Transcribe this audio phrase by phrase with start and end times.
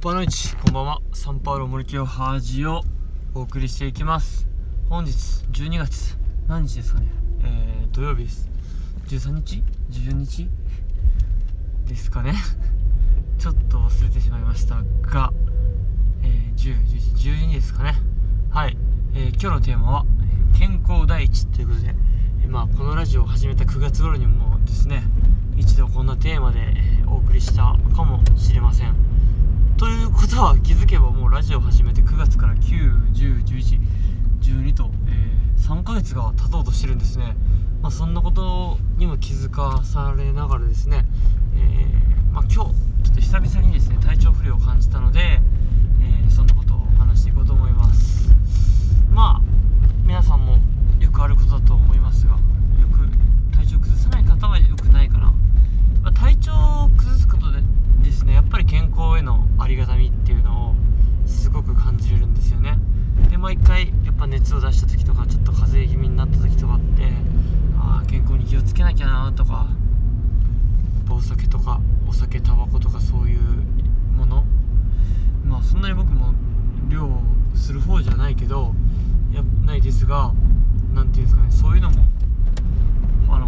[0.00, 1.02] パの市こんばんは。
[1.12, 2.80] サンパウロ森清ハージを
[3.34, 4.48] お送りしていきます。
[4.88, 5.12] 本日
[5.52, 6.16] 12月
[6.48, 7.06] 何日ですかね。
[7.44, 8.48] えー、土曜日です。
[9.08, 10.48] 13日 ?14 日？
[11.86, 12.32] ですかね。
[13.36, 15.34] ちょっと忘れてしまいましたが、
[16.22, 16.82] えー、10、
[17.16, 17.94] 11、12ですかね。
[18.48, 18.78] はい、
[19.12, 20.06] えー、今日のテーマは
[20.54, 21.94] 健康第一ということで、
[22.42, 25.02] えー、まあこのラジオを始めた9月頃にもですね
[25.58, 26.74] 一度こんなテーマで、
[27.06, 29.09] お送りしたかもしれません。
[29.80, 37.34] ということは気づけばもうラジオ始めて9月から9101112と、えー、3ヶ月が経とうとしてるんですね、
[37.80, 41.06] まあ、そんなことにも気づかされながらですね、
[41.56, 41.94] えー、
[42.30, 42.64] まあ、今日ちょ
[43.12, 48.28] っと久々にですね体調不良を感じたので、えー、そんなことを話していこうと思います
[49.14, 49.40] まあ
[50.04, 50.58] 皆さんも
[51.00, 52.38] よくあることだと思いますがよ
[52.92, 53.08] く
[53.56, 55.32] 体調崩さない方はよくないかな、
[56.02, 57.62] まあ、体調を崩すことで
[58.02, 60.74] ですねやっぱり健康へのありがたみっていうのを
[61.26, 62.78] すごく感じれるんですよね
[63.30, 67.04] で毎回やっぱ熱を出した時とかちょっと風邪気味になった時とかって
[67.78, 69.68] ああ健康に気をつけなきゃなとか
[71.08, 73.40] お酒とかお酒タバコとかそういう
[74.16, 74.44] もの
[75.44, 76.34] まあそんなに僕も
[76.88, 77.08] 量
[77.54, 78.74] する方じゃないけど
[79.32, 80.32] やないですが
[80.94, 82.04] 何て言うんですかねそういうのも
[83.28, 83.46] あの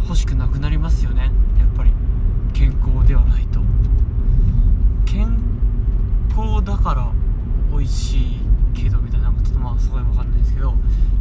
[0.00, 1.90] ー、欲しくなくなりますよねやっぱり
[2.52, 3.60] 健康ではないと
[5.06, 5.38] 健
[6.36, 7.10] 康だから
[7.70, 10.74] 美味しいけどみたいなちょっとまあすごい分かんないですけど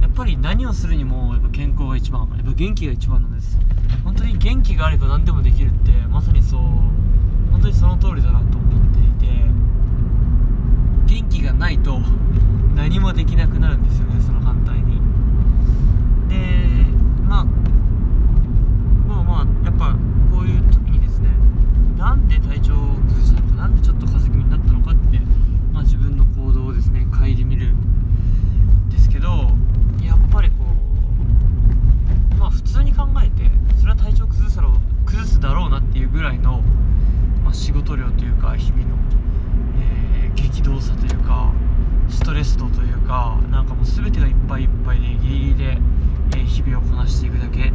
[0.00, 3.58] やっぱり何をするにもやっぱ健康が一番やっぱ元気が一番なんです
[4.04, 6.60] 本当に元気があれば何でもできるってまさにそう
[7.50, 9.62] 本当にその通りだなと思っていて。
[11.12, 12.00] 元気がないと
[12.74, 14.98] 何もできなくなるんですよねその反対に。
[16.26, 16.86] で
[17.28, 19.94] まあまあまあやっぱ
[20.30, 21.28] こういう時にですね
[21.98, 25.18] なんで体調を崩したのかなんでちょっと風邪気味になったのかって、
[25.70, 29.28] まあ、自分の行動をですね顧みるんですけど
[30.02, 30.64] やっぱりこ
[32.34, 36.62] うまあ普通に考えてそれは体調崩すだろう崩すだろうなっていうぐらいの、
[37.92, 38.96] まあ、仕事量というか日々の、
[40.24, 41.52] えー、激動さというか
[42.08, 45.78] ストレス度というかなんかもう全てがいっぱいいっぱいでギリギリで、
[46.34, 47.72] えー、日々をこなしていくだけ。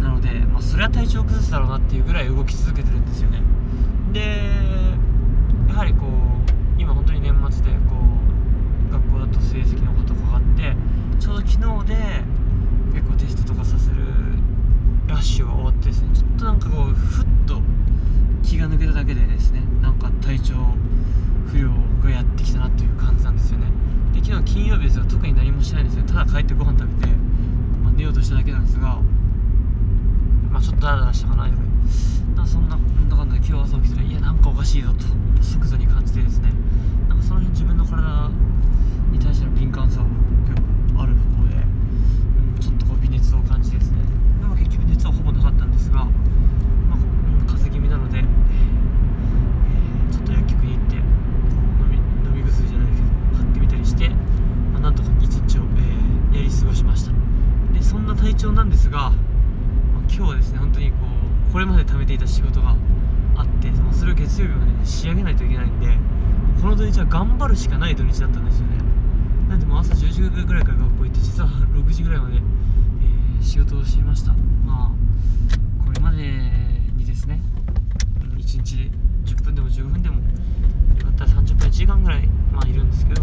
[0.00, 3.40] なので、まあ、それは体調崩すだろうなっていうぐらい動き続けてるんですよね
[4.12, 4.20] で
[5.68, 7.96] やはりこう今本当に年末でこ
[8.90, 10.76] う学校だと成績のことがあって
[11.18, 11.94] ちょうど昨日で
[12.92, 13.96] 結構テストとかさせる
[15.06, 17.62] ラッシュが終わってですねちょっとなんかこうふっと
[18.42, 20.54] 気が抜けただけでですねなんか体調
[21.52, 21.68] 不良
[22.02, 23.66] がやってきたなという感じなんですよね。
[24.14, 26.04] で昨日金曜日ですが特に何もしないんですよ。
[26.04, 27.12] ただ帰ってご飯食べて、
[27.82, 28.98] まあ、寝ようとしただけなんですが
[30.50, 31.58] まあちょっとダラダラしたかな夜。
[32.34, 35.24] なそんななんだかんだで今日朝起きたらいやなんかおかしいぞと。
[35.44, 36.50] 即に感じてですね
[37.08, 38.30] なんかその辺自分の体
[39.12, 40.04] に対しての敏感さを
[40.48, 40.60] 結
[40.94, 43.98] 構ある方で、うん、ちょっとこう微熱を感じてですね
[44.40, 46.98] でも結局熱はほぼなかったんですが、まあ、
[47.46, 48.26] 風邪気味なので、えー、
[50.12, 51.04] ちょっと薬局に行って飲
[51.90, 54.08] み飲み薬じゃないけど買ってみたりして、
[54.72, 55.62] まあ、なんとか一日を、
[56.32, 57.12] えー、やり過ごしました
[57.72, 60.96] でそんな体調なんですがま今日はですね本当にこ
[61.48, 62.74] うこれまで貯めていた仕事が
[63.36, 65.86] あってそれを月曜日まで仕上げないといけないんで
[66.60, 68.78] この土日は頑張るしかない土日だったんですよね。
[69.48, 74.32] なんでも朝10時ぐらいから学校行って実は6時ぐらいまで、えー、仕事をしていました。
[74.66, 76.16] まあこれまで
[76.96, 77.40] にですね
[78.36, 78.90] 1日で
[79.26, 80.22] 10分でも15分でもよ
[81.04, 83.22] かったら30分1時間ぐらい、まあ、いるんですけど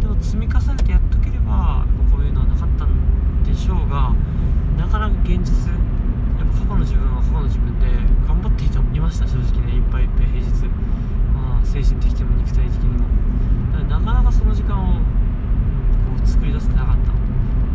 [0.00, 4.14] でも積み重ねてやっとければこういうのはなかったんでしょうが
[4.80, 7.86] なかなか現実やっぱ過去の自分は過去の自分で
[8.26, 10.64] 頑張っていました正直ねいっぱいいっぱい平日
[11.36, 13.04] まあ精神的にも肉体的にも
[13.84, 15.04] なかなかその時間をこ
[16.16, 17.12] う作り出せてなかった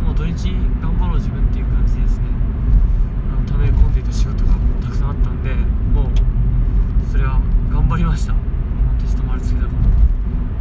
[0.04, 2.24] もう土日頑張ろう自分っていう感じでですね。
[3.32, 4.52] あの溜め込んでいた仕事が
[4.82, 5.54] たくさんあったんで
[5.94, 6.10] もう
[7.10, 7.40] それは
[7.72, 8.34] 頑張りました。
[9.00, 9.78] テストもありすぎたから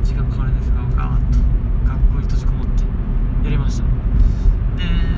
[0.03, 1.39] 時間かかるんですがガーッと
[1.87, 2.83] 学校に閉じこもって
[3.43, 3.83] やりました。
[3.83, 5.14] で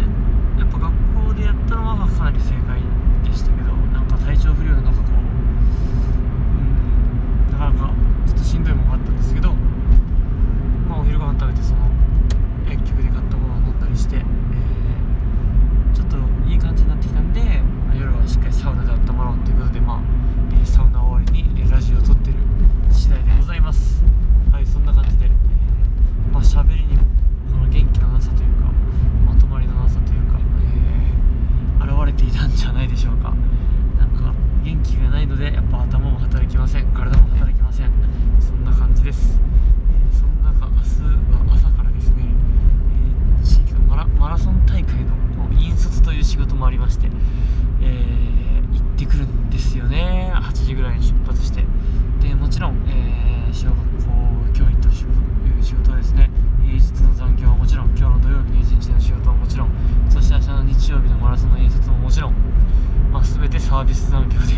[63.11, 64.53] まあ、全てサービス残業で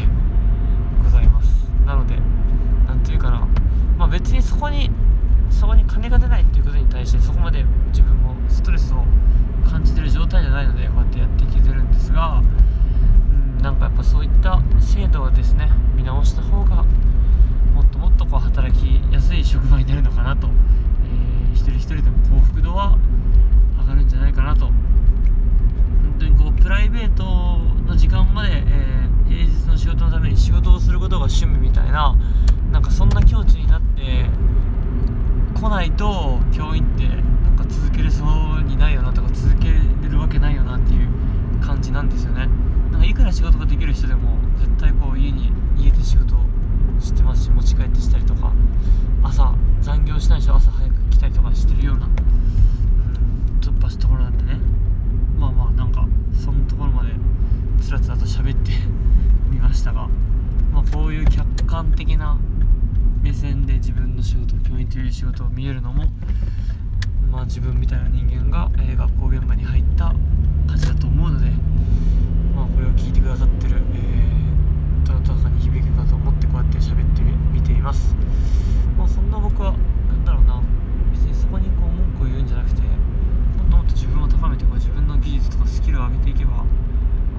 [1.03, 1.69] ございます。
[1.85, 2.15] なので
[2.87, 3.47] 何というかな、
[3.97, 4.91] まあ、別にそこに
[5.49, 9.03] そこに金が出ないっていうことに対してそこまで自分もストレスを
[9.69, 12.41] 感じてる状態じゃないのでこうやってやっていけてるんですが
[13.57, 16.85] うんなんかやっぱそういった制度はですね見直した方が
[17.73, 18.88] もっともっとこう働き
[35.79, 41.07] ないと教員ってなんか続けれそうにないよなとか続けれるわけないよなっていう
[41.65, 42.49] 感じなんですよね。
[42.91, 46.39] なんかいくら仕事ができる人でも絶対こう家に家で仕事を
[46.99, 48.51] してますし持ち帰ってしたりとか
[49.23, 54.59] 朝残業しない人朝早く来たりとかしてるような、うん、突破したところなんでね
[55.39, 56.05] まあまあなんか
[56.43, 57.13] そのところまで
[57.81, 58.71] つらつらと喋って
[59.49, 60.09] みましたが、
[60.73, 62.37] まあ、こういう客観的な
[63.21, 66.03] 目線で自分の仕事教員という仕事を見えるのも、
[67.31, 70.13] まあ、自分みたいな人間が、えー、学校現場に入った
[70.67, 71.49] 価値だと思うので、
[72.53, 77.21] まあ、これを聞いてくださってる、えー、どなたかに響くかと思ってこうやって喋って
[77.53, 78.13] みています、
[78.97, 79.73] まあ、そんな僕は
[80.09, 80.61] 何だろうな。
[81.13, 82.87] 別にそこにこう文句を言うんじゃなくても
[83.67, 86.65] っともっと自分を高めてこう自分の技術とかスキルを上げていけば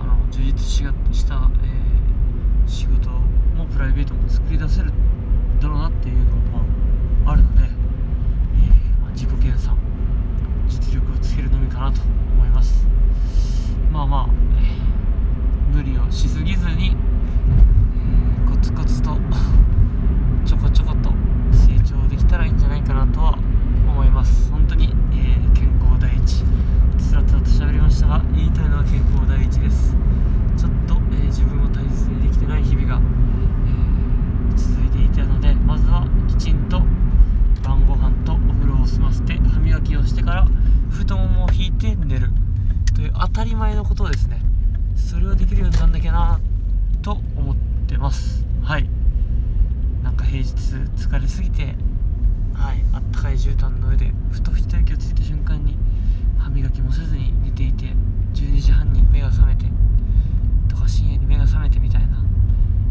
[0.00, 4.90] あの充実しがした、えー、仕事もプライベートも作り出せる
[5.60, 6.64] だろうなっていうのも
[7.26, 7.70] あるので、えー、
[9.00, 9.76] まあ、自己研鑽
[10.68, 12.86] 実力をつけるのみかなと思います
[13.92, 14.26] まあまあ、
[14.58, 19.16] えー、無理をしすぎずに、えー、コツコツと
[20.44, 21.10] ちょこちょこと
[21.52, 23.38] 成長できたらいいんじゃないかなとは
[23.86, 26.44] 思います本当に、えー、健康第一
[26.98, 29.94] つらつらと喋りましたが言いたいのは健康第一です
[30.56, 33.00] ちょっと、え自分を大切にできてない日々が
[34.56, 36.80] 続いていたのでまずはきちんと
[37.62, 40.46] 晩ご飯とお風呂を済ませて歯磨きをしてから
[40.90, 42.30] 布団を引いて寝る
[42.94, 44.42] という当たり前のことをですね
[44.96, 46.40] それをできるようになんなきゃな
[47.02, 47.56] と思っ
[47.88, 48.88] てますはい
[50.02, 51.76] なんか平日疲れすぎて
[52.54, 55.78] はいあったかい絨毯の上でふと一息をついた瞬間に
[56.38, 57.86] 歯磨きもせずに寝ていて
[58.34, 59.66] 12時半に目が覚めて
[60.68, 62.16] とか深夜に目が覚めてみたいな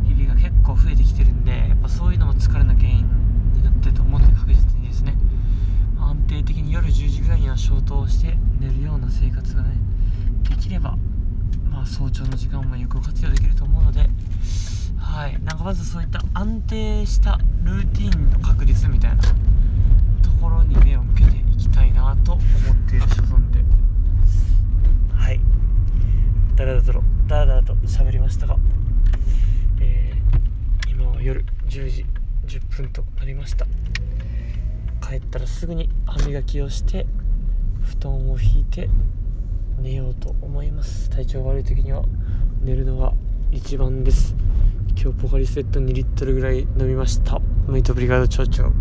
[0.08, 3.06] 日々が結構増えてきてるんでやっぱそういうのも疲れの原因
[3.54, 5.16] になってると思うので確実にですね、
[6.00, 9.76] 安定的に夜10時ぐらいには消灯して寝るような生活がね
[10.48, 10.98] できれば
[11.80, 14.02] まあ早朝の時間も有効活用できると思うので
[15.00, 15.42] はい。
[15.44, 22.44] なんかまずそういった安定したルーティンの確立みたいなところに目を向けていきたいなと思っ
[22.90, 23.64] ている所存で。
[25.16, 25.40] はい。
[26.58, 28.58] だらだらとだらだらと喋りましたが。
[29.80, 30.14] え、
[30.90, 32.06] 今は夜10時
[32.46, 33.66] 10分となりました。
[35.02, 37.06] 帰ったらすぐに歯磨きをして
[37.83, 38.90] 布団を引いて
[39.80, 41.09] 寝ようと思います。
[41.09, 42.04] 体調悪い時には
[42.62, 43.14] 寝るのが
[43.52, 44.36] 一番です。
[45.02, 47.40] 今日ポカリスエット2リットルぐらい飲みました。
[47.68, 48.71] メイトブリガード町長